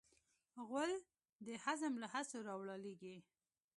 [0.67, 0.93] غول
[1.45, 3.15] د هضم له هڅو راولاړیږي.